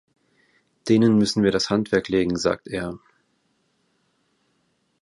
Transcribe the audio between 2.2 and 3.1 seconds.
sagt er.